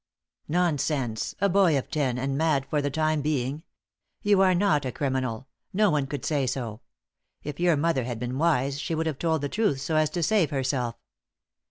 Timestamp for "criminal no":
4.91-5.91